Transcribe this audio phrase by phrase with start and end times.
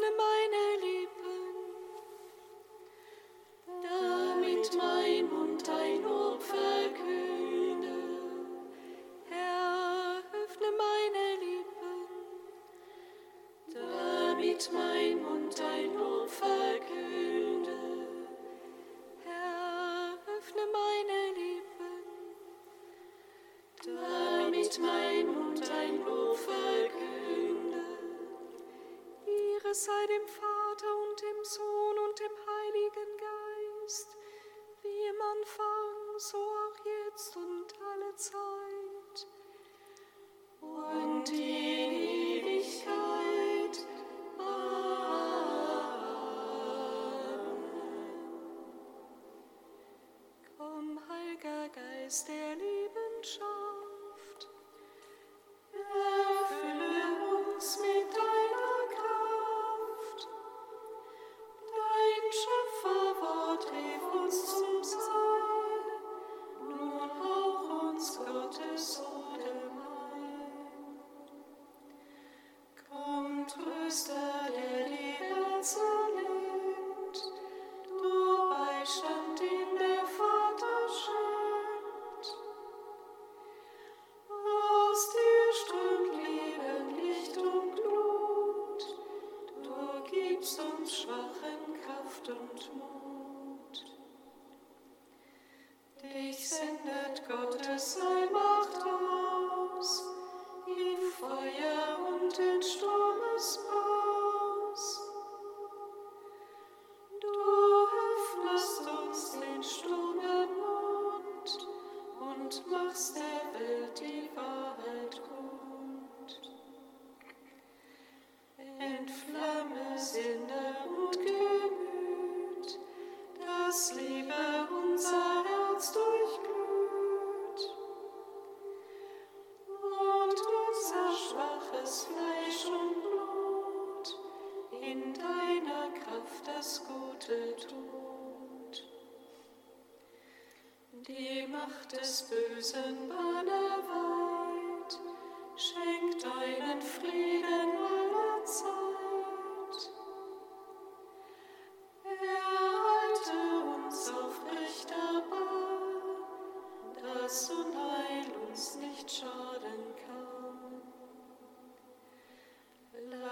[0.00, 0.59] öffne meine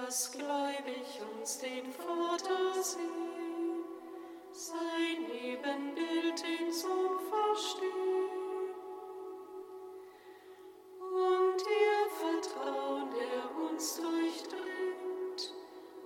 [0.08, 3.84] dass gläubig uns den Vater sehen,
[4.52, 8.70] sein Ebenbild den Sohn verstehen.
[10.98, 15.54] Und ihr Vertrauen, der uns durchdringt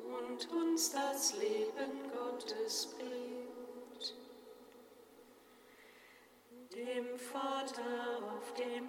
[0.05, 4.17] und uns das Leben Gottes bringt.
[6.75, 8.89] Dem Vater auf dem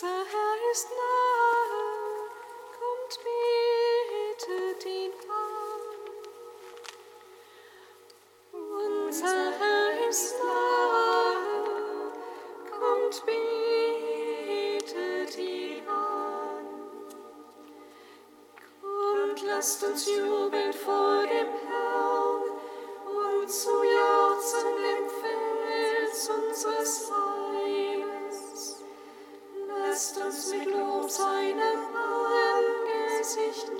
[0.00, 1.82] Unser Herr ist nahe,
[2.78, 3.14] kommt
[4.38, 5.92] bittet ihn an.
[8.52, 12.12] Unser Herr ist nahe,
[12.70, 13.16] kommt
[14.86, 16.64] bittet ihn an.
[18.80, 22.42] Kommt, lasst uns jubeln vor dem Herrn
[23.04, 27.47] und zu jauchzen im Fels unseres Heils
[29.98, 31.80] lässt uns mit Lob seinem
[33.18, 33.77] Angesicht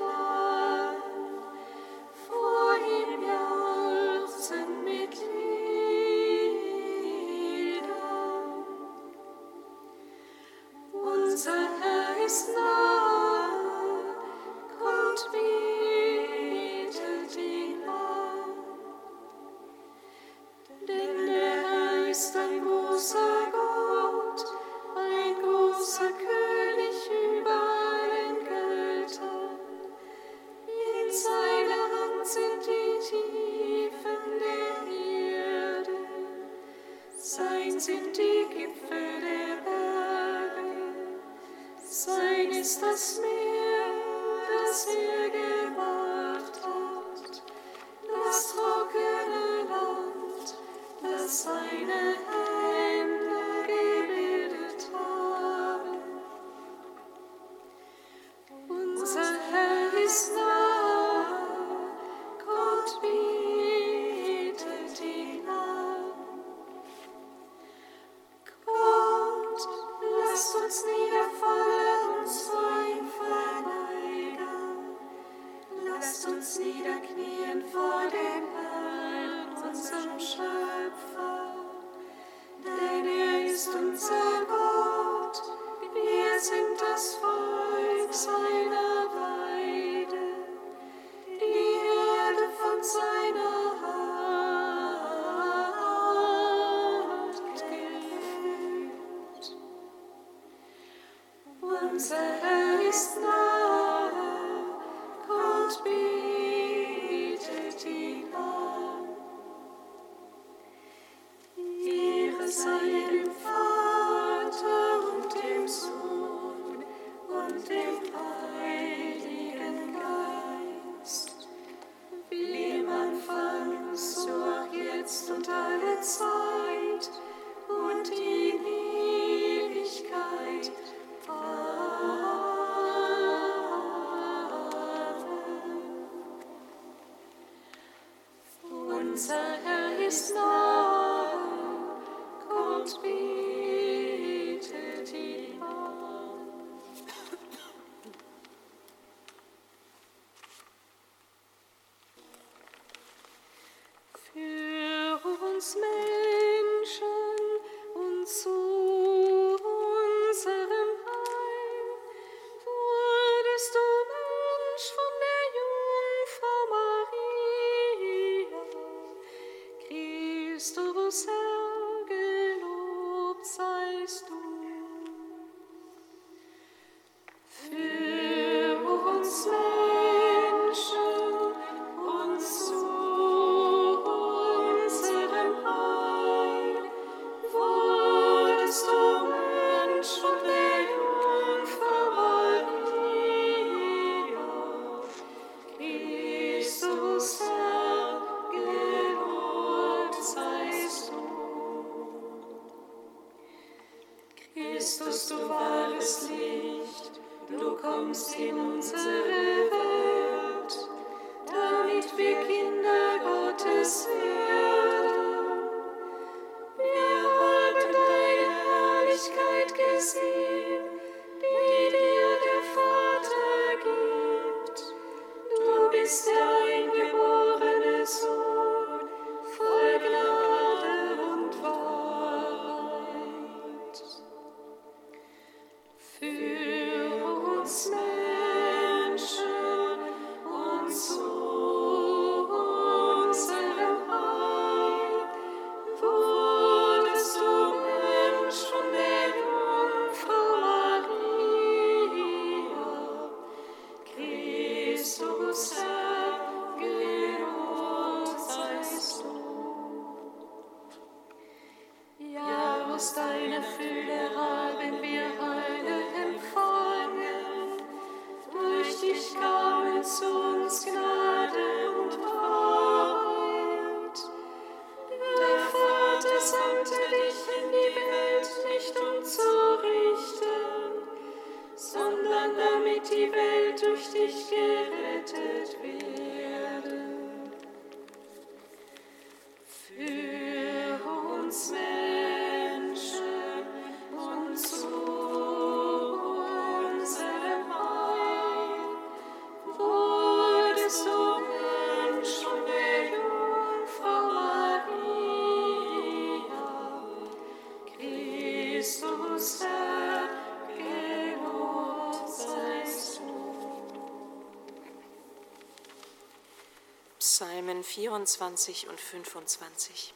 [317.98, 320.14] 24 und 25.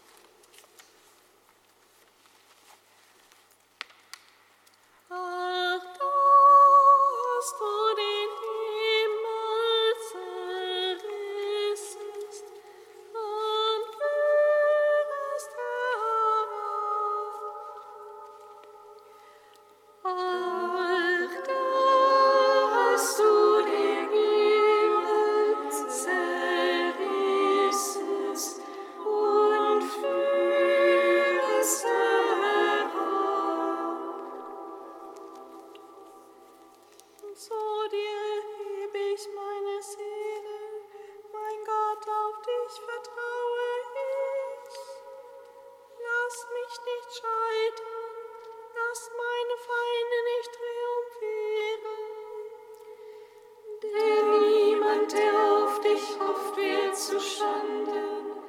[55.94, 58.40] ich oft wird zu Schanden,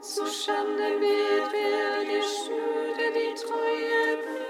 [0.00, 4.41] zu Schande wird, wer die Schüre die Treue bringt.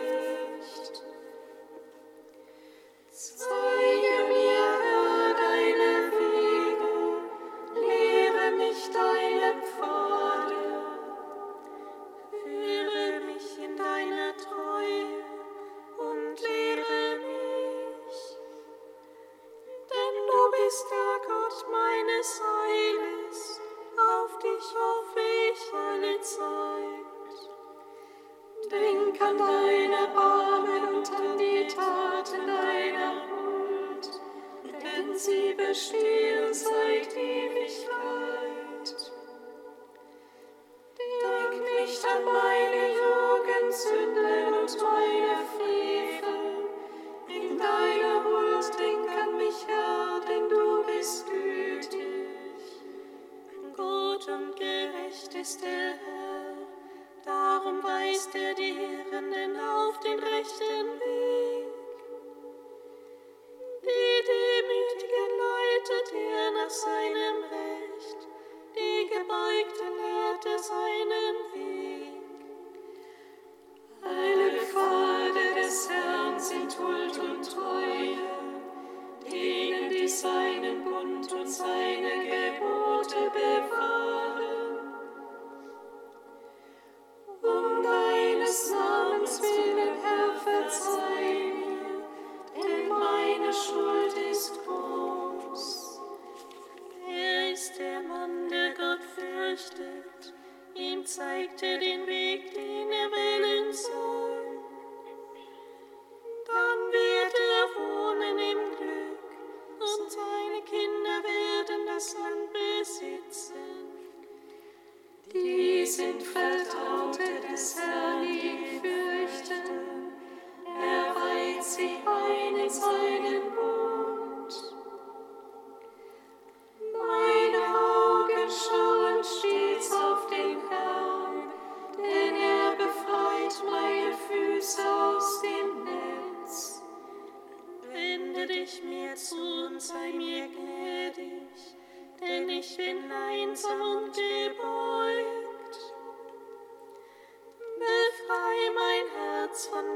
[149.70, 149.91] One.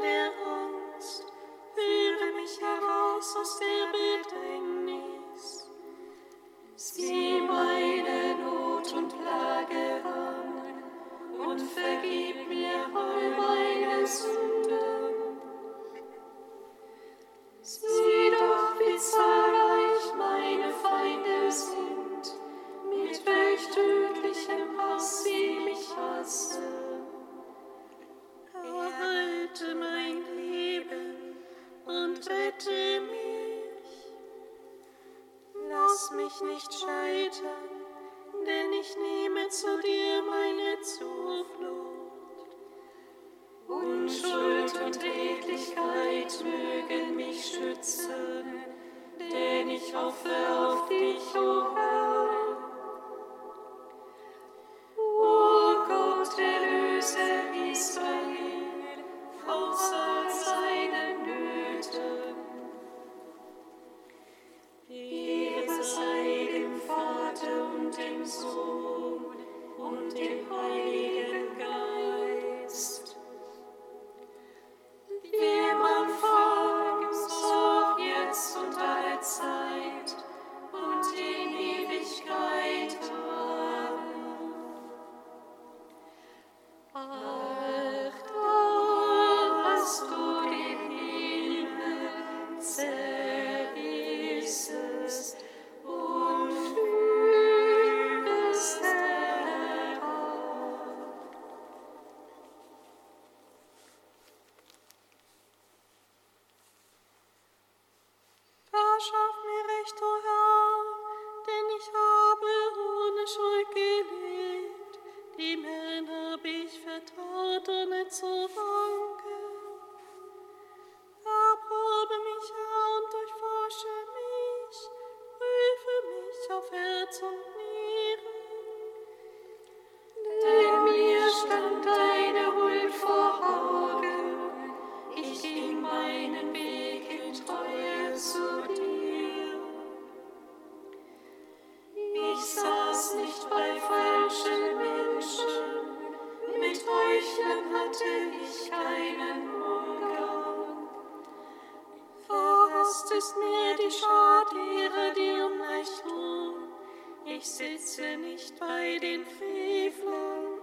[157.38, 160.60] ich sitze nicht bei den Frevlern.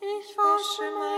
[0.00, 1.17] Ich wasche mein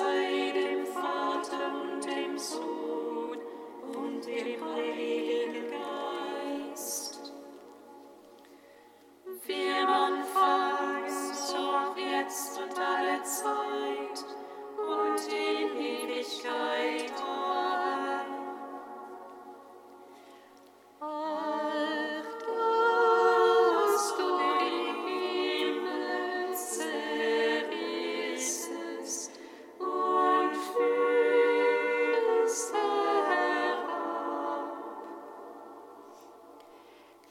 [0.00, 0.29] say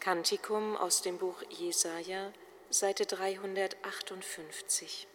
[0.10, 2.34] Kantikum aus dem Buch Jesaja,
[2.72, 5.09] Seite 358.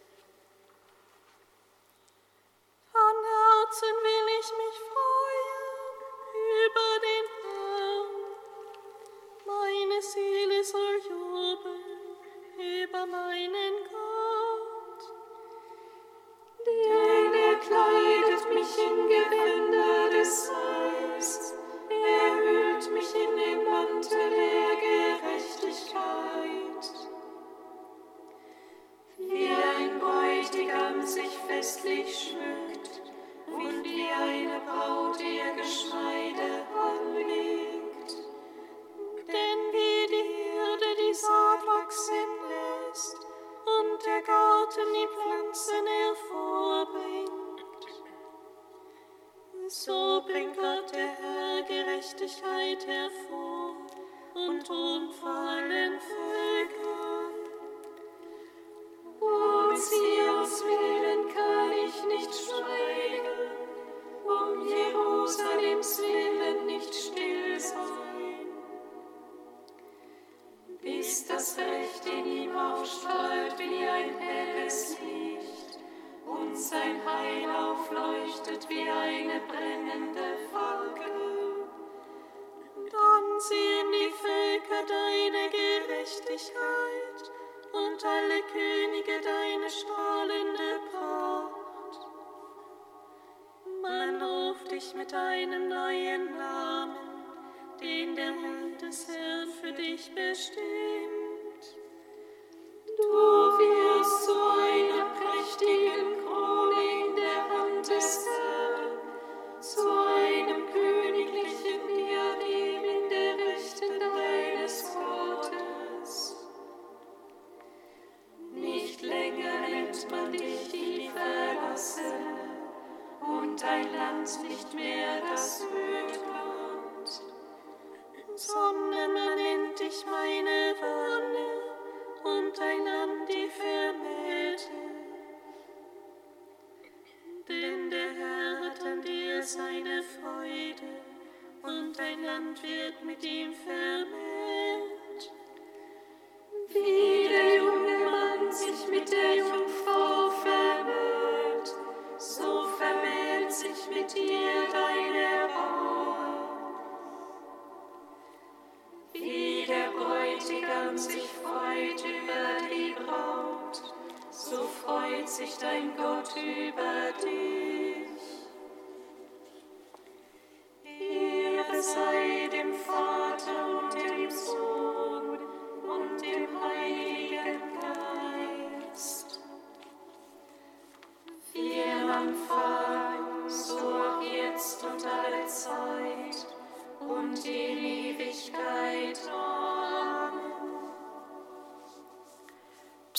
[142.25, 144.24] Heiland wird mit ihm vermählt.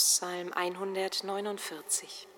[0.06, 2.35] Psalm 149.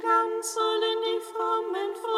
[0.00, 2.15] Glanz sollen die Frommen frohlocken,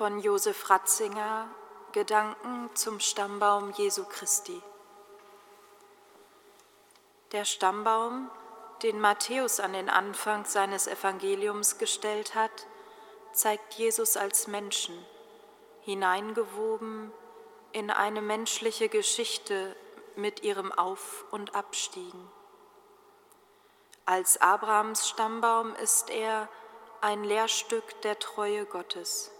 [0.00, 1.46] Von Josef Ratzinger
[1.92, 4.62] Gedanken zum Stammbaum Jesu Christi.
[7.32, 8.30] Der Stammbaum,
[8.82, 12.66] den Matthäus an den Anfang seines Evangeliums gestellt hat,
[13.34, 14.96] zeigt Jesus als Menschen,
[15.82, 17.12] hineingewoben
[17.72, 19.76] in eine menschliche Geschichte
[20.16, 22.30] mit ihrem Auf- und Abstiegen.
[24.06, 26.48] Als Abrahams Stammbaum ist er
[27.02, 29.30] ein Lehrstück der Treue Gottes.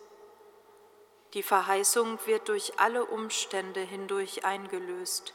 [1.35, 5.33] Die Verheißung wird durch alle Umstände hindurch eingelöst.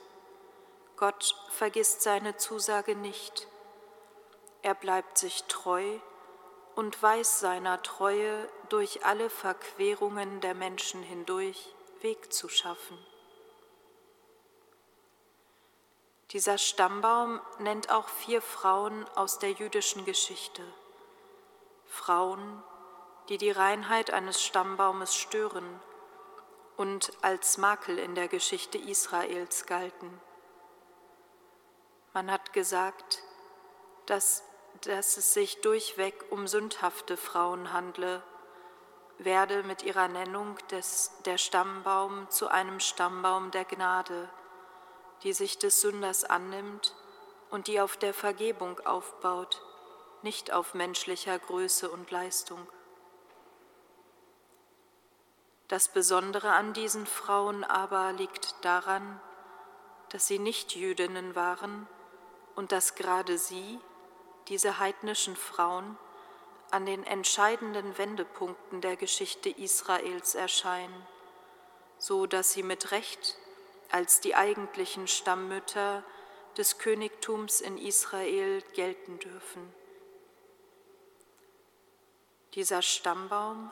[0.97, 3.47] Gott vergisst seine Zusage nicht.
[4.61, 5.99] Er bleibt sich treu
[6.75, 12.97] und weiß seiner Treue durch alle Verquerungen der Menschen hindurch Weg zu schaffen.
[16.31, 20.61] Dieser Stammbaum nennt auch vier Frauen aus der jüdischen Geschichte.
[21.85, 22.61] Frauen,
[23.29, 25.79] die die Reinheit eines Stammbaumes stören
[26.77, 30.21] und als Makel in der Geschichte Israels galten.
[32.13, 33.23] Man hat gesagt,
[34.05, 34.43] dass,
[34.81, 38.23] dass es sich durchweg um sündhafte Frauen handle,
[39.17, 44.29] werde mit ihrer Nennung des, der Stammbaum zu einem Stammbaum der Gnade,
[45.23, 46.95] die sich des Sünders annimmt
[47.49, 49.61] und die auf der Vergebung aufbaut,
[50.21, 52.67] nicht auf menschlicher Größe und Leistung.
[55.67, 59.19] Das Besondere an diesen Frauen aber liegt daran,
[60.09, 61.87] dass sie nicht Jüdinnen waren
[62.55, 63.79] und dass gerade sie,
[64.47, 65.97] diese heidnischen Frauen,
[66.69, 71.07] an den entscheidenden Wendepunkten der Geschichte Israels erscheinen,
[71.97, 73.37] so dass sie mit Recht
[73.91, 76.03] als die eigentlichen Stammmütter
[76.57, 79.73] des Königtums in Israel gelten dürfen.
[82.53, 83.71] Dieser Stammbaum,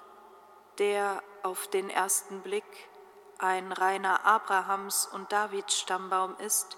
[0.80, 2.64] der auf den ersten Blick
[3.38, 6.78] ein reiner Abrahams- und Davids Stammbaum ist,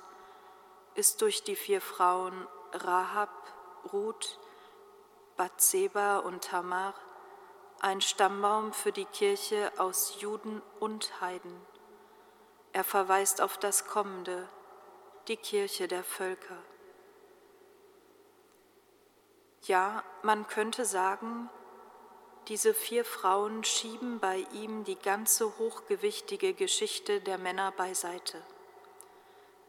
[0.95, 3.29] ist durch die vier Frauen Rahab,
[3.93, 4.39] Ruth,
[5.37, 6.93] Bathseba und Tamar,
[7.81, 11.61] ein Stammbaum für die Kirche aus Juden und Heiden.
[12.73, 14.49] Er verweist auf das Kommende,
[15.27, 16.57] die Kirche der Völker.
[19.63, 21.49] Ja, man könnte sagen,
[22.47, 28.41] diese vier Frauen schieben bei ihm die ganze hochgewichtige Geschichte der Männer beiseite.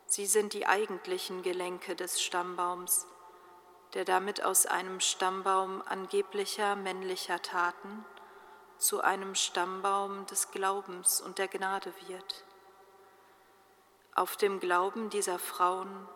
[0.07, 3.07] Sie sind die eigentlichen Gelenke des Stammbaums,
[3.95, 8.05] der damit aus einem Stammbaum angeblicher männlicher Taten
[8.79, 12.45] zu einem Stammbaum des Glaubens und der Gnade wird.
[14.15, 16.09] Auf dem Glauben dieser Frauen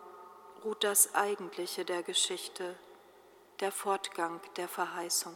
[0.63, 2.75] ruht das Eigentliche der Geschichte,
[3.59, 5.35] der Fortgang der Verheißung.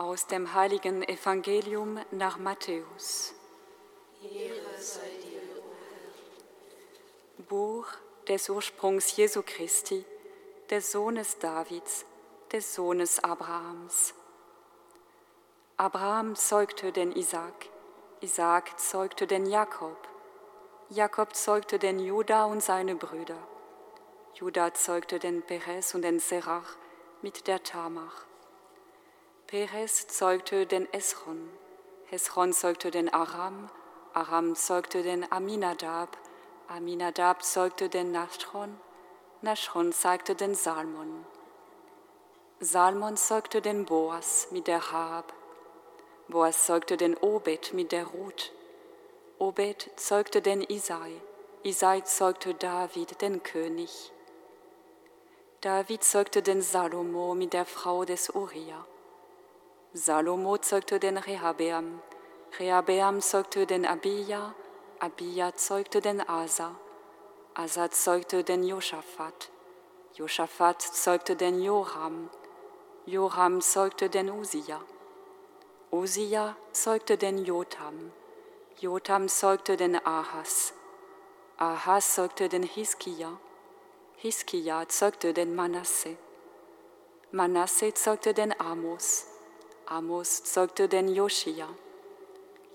[0.00, 3.34] Aus dem heiligen Evangelium nach Matthäus.
[7.48, 7.86] Buch
[8.26, 10.04] des Ursprungs Jesu Christi,
[10.70, 12.06] des Sohnes Davids,
[12.50, 14.14] des Sohnes Abrahams.
[15.76, 17.68] Abraham zeugte den Isaac,
[18.22, 19.98] Isaac zeugte den Jakob,
[20.88, 23.38] Jakob zeugte den Juda und seine Brüder,
[24.34, 26.76] Juda zeugte den Perez und den Serach
[27.20, 28.29] mit der Tamar.
[29.50, 31.50] Perez zeugte den Esron,
[32.12, 33.68] Esron zeugte den Aram,
[34.14, 36.16] Aram zeugte den Aminadab,
[36.68, 38.78] Aminadab zeugte den Nashron,
[39.42, 41.26] Nashron zeugte den Salmon.
[42.60, 45.32] Salmon zeugte den Boas mit der Hab,
[46.28, 48.52] Boas zeugte den Obed mit der Ruth,
[49.40, 51.20] Obed zeugte den Isai,
[51.64, 54.12] Isai zeugte David, den König.
[55.60, 58.86] David zeugte den Salomo mit der Frau des Uriah.
[59.92, 62.00] Salomo zeugte den Rehabeam,
[62.60, 64.54] Rehabeam zeugte den Abia,
[65.00, 66.76] Abia zeugte den Asa,
[67.54, 69.50] Asa zeugte den Josaphat,
[70.14, 72.30] Josaphat zeugte den Joram,
[73.04, 74.80] Joram zeugte den Usia,
[75.90, 78.12] Usia zeugte den Jotam,
[78.78, 80.72] Jotam zeugte den Ahas,
[81.56, 83.40] Ahas zeugte den Hiskia,
[84.14, 86.16] Hiskia zeugte den Manasse,
[87.32, 89.29] Manasse zeugte den Amos,
[89.92, 91.68] Amos zeugte den Joschia.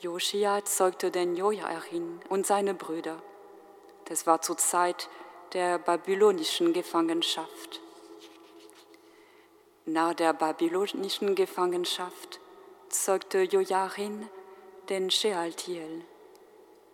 [0.01, 3.23] Joschia zeugte den Joachim und seine Brüder.
[4.03, 5.07] Das war zur Zeit
[5.53, 7.79] der babylonischen Gefangenschaft.
[9.85, 12.41] Nach der babylonischen Gefangenschaft
[12.89, 14.27] zeugte Joachim
[14.89, 16.03] den Shealtiel.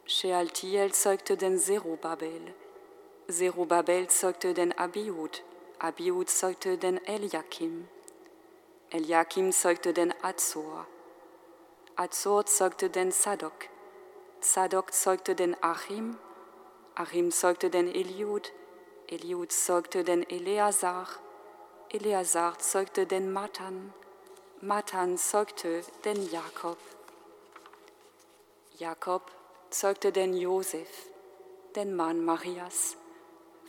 [0.05, 2.53] Shealtiel zeugte den Zerubabel.
[3.27, 5.41] Zerubabel zeugte den Abiud.
[5.79, 7.87] Abiud zeugte den Eliakim.
[8.91, 10.85] Eliakim zeugte den Azor.
[11.95, 13.69] Azor zeugte den Sadok.
[14.41, 16.17] Sadok zeugte den Achim.
[16.95, 18.51] Achim zeugte den Eliud.
[19.07, 21.07] Eliud zeugte den Eleazar.
[21.93, 23.93] Eleazar zeugte den Matan,
[24.61, 26.77] Matan zeugte den Jakob.
[28.77, 29.23] Jakob
[29.69, 30.89] zeugte den Josef,
[31.75, 32.95] den Mann Marias.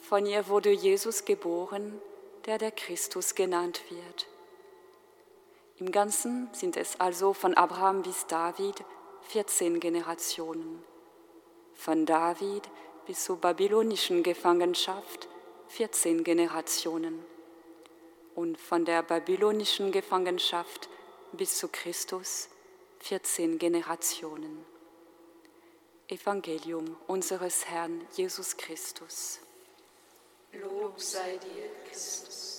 [0.02, 2.00] Von ihr wurde Jesus geboren,
[2.46, 4.26] der der Christus genannt wird.
[5.82, 8.84] Im Ganzen sind es also von Abraham bis David
[9.22, 10.80] 14 Generationen.
[11.74, 12.70] Von David
[13.04, 15.26] bis zur babylonischen Gefangenschaft
[15.70, 17.24] 14 Generationen.
[18.36, 20.88] Und von der babylonischen Gefangenschaft
[21.32, 22.48] bis zu Christus
[23.00, 24.64] 14 Generationen.
[26.06, 29.40] Evangelium unseres Herrn Jesus Christus.
[30.52, 32.51] Lob sei dir, Christus.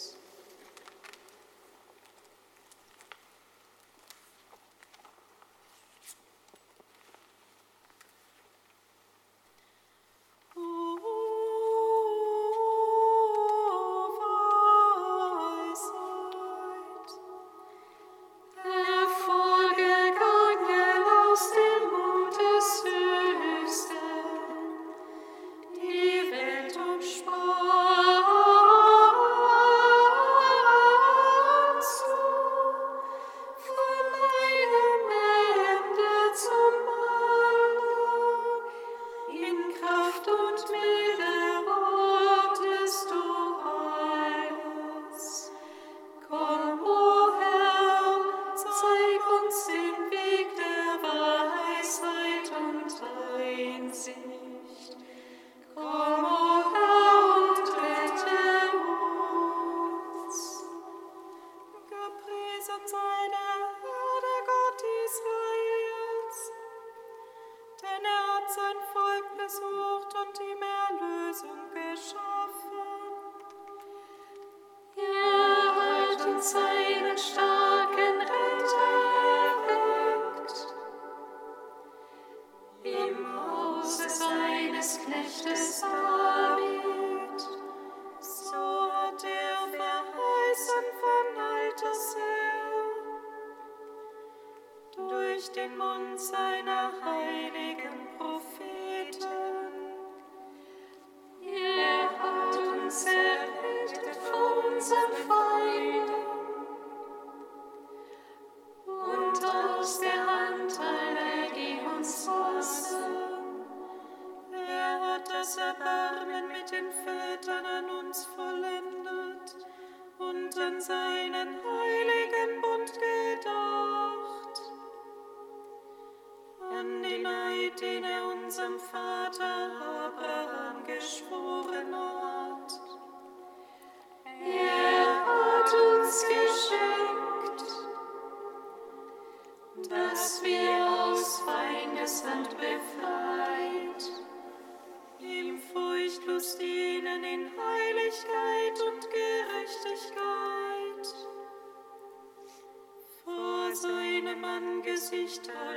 [155.11, 155.72] es.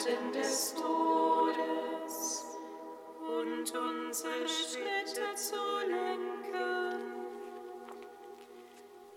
[0.00, 2.44] Schatten des Todes
[3.20, 7.12] und unsere Schritte zu lenken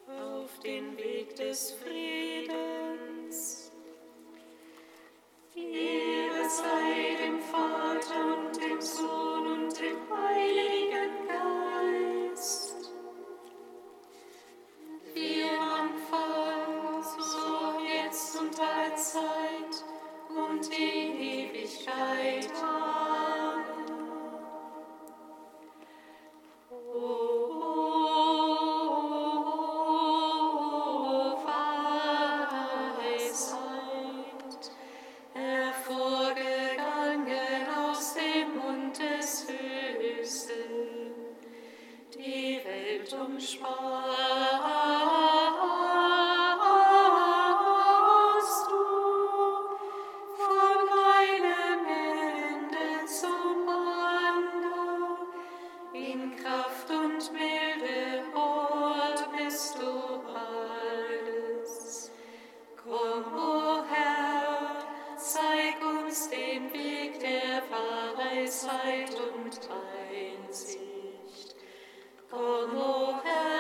[0.10, 3.72] auf den Weg des Friedens.
[5.56, 6.93] Ehre sei
[66.14, 67.64] uns den Weg der
[68.16, 69.60] Weisheit und
[70.12, 71.56] Einsicht.
[72.30, 73.53] Komm, o Herr,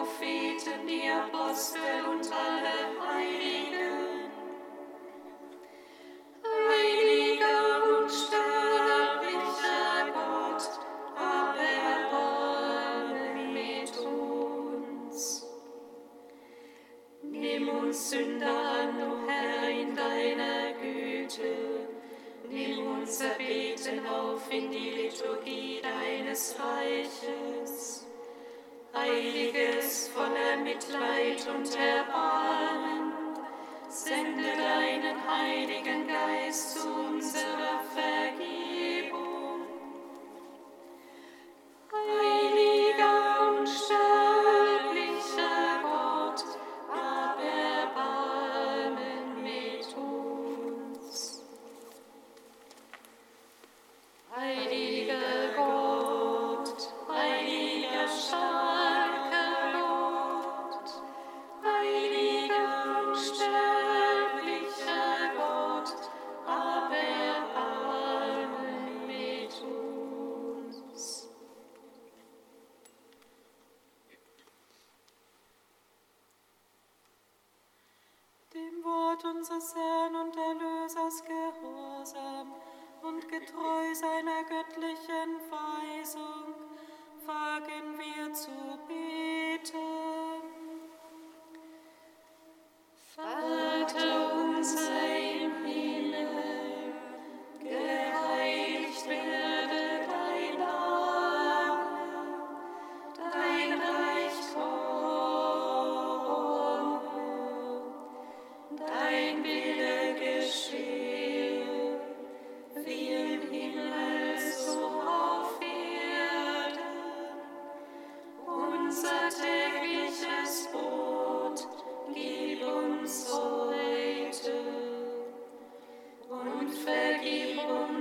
[0.00, 2.89] Propheten, ihr Apostel und alle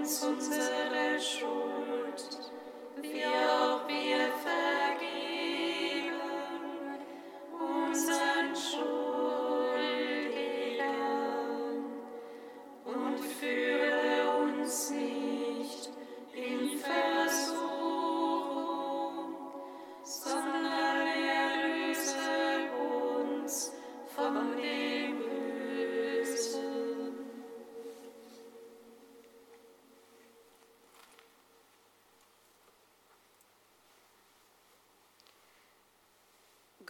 [0.09, 2.51] uns unsere Schuld.
[2.99, 3.58] Wir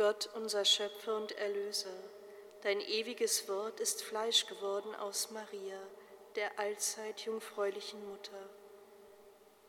[0.10, 1.94] Gott, unser Schöpfer und Erlöser,
[2.64, 5.80] dein ewiges Wort ist Fleisch geworden aus Maria,
[6.36, 8.50] der allzeit jungfräulichen Mutter.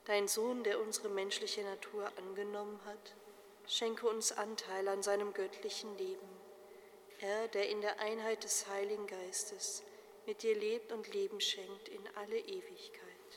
[0.07, 3.15] Dein Sohn, der unsere menschliche Natur angenommen hat,
[3.67, 6.31] schenke uns Anteil an seinem göttlichen Leben.
[7.19, 9.83] Er, der in der Einheit des Heiligen Geistes
[10.25, 13.31] mit dir lebt und Leben schenkt in alle Ewigkeit.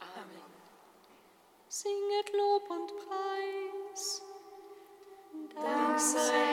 [0.00, 0.52] Amen.
[1.70, 3.65] Singet Lob und Preis.
[5.98, 6.45] So.